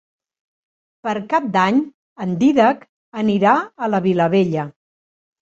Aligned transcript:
Per 1.07 1.13
Cap 1.33 1.45
d'Any 1.57 1.77
en 2.25 2.33
Dídac 2.45 2.81
anirà 3.25 3.53
a 3.89 3.93
la 3.97 4.03
Vilavella. 4.09 4.67